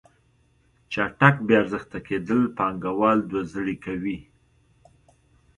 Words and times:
چټک 0.91 1.35
بې 1.45 1.53
ارزښته 1.61 1.99
کیدل 2.07 2.41
پانګوال 2.57 3.19
دوه 3.29 3.41
زړې 3.53 3.75
کوي. 3.85 4.17